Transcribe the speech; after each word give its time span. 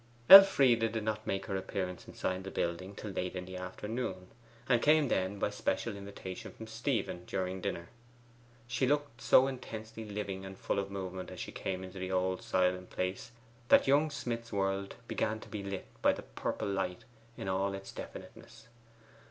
Elfride 0.31 0.79
did 0.93 1.03
not 1.03 1.27
make 1.27 1.45
her 1.45 1.55
appearance 1.55 2.07
inside 2.07 2.43
the 2.43 2.49
building 2.49 2.95
till 2.95 3.11
late 3.11 3.35
in 3.35 3.45
the 3.45 3.55
afternoon, 3.55 4.29
and 4.67 4.81
came 4.81 5.09
then 5.09 5.37
by 5.37 5.51
special 5.51 5.95
invitation 5.95 6.51
from 6.53 6.65
Stephen 6.65 7.23
during 7.27 7.61
dinner. 7.61 7.87
She 8.65 8.87
looked 8.87 9.21
so 9.21 9.45
intensely 9.45 10.03
LIVING 10.09 10.43
and 10.43 10.57
full 10.57 10.79
of 10.79 10.89
movement 10.89 11.29
as 11.29 11.39
she 11.39 11.51
came 11.51 11.83
into 11.83 11.99
the 11.99 12.11
old 12.11 12.41
silent 12.41 12.89
place, 12.89 13.29
that 13.69 13.85
young 13.87 14.09
Smith's 14.09 14.51
world 14.51 14.95
began 15.07 15.39
to 15.39 15.49
be 15.49 15.61
lit 15.61 15.85
by 16.01 16.13
'the 16.13 16.23
purple 16.23 16.67
light' 16.67 17.05
in 17.37 17.47
all 17.47 17.75
its 17.75 17.91
definiteness. 17.91 18.67